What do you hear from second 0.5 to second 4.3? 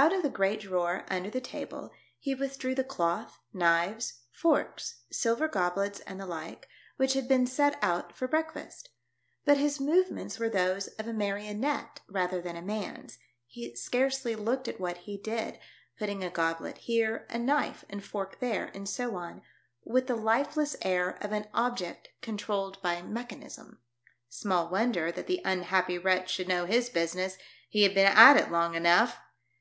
drawer, under the table, he withdrew the cloth, knives,